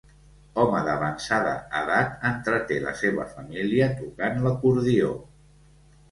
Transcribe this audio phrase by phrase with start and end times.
[0.61, 5.11] Home d'avançada edat entreté la seva família tocant l'acordió